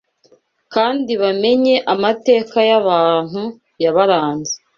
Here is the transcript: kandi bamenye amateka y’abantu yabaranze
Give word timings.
kandi 0.73 1.11
bamenye 1.21 1.75
amateka 1.93 2.57
y’abantu 2.69 3.41
yabaranze 3.83 4.53